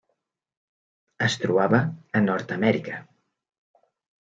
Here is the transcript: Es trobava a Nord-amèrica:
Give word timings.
Es 1.25 1.35
trobava 1.43 1.83
a 2.19 2.23
Nord-amèrica: 2.25 3.05